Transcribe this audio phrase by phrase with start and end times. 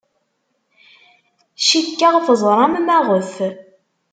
[1.67, 3.33] Cikkeɣ teẓramt maɣef.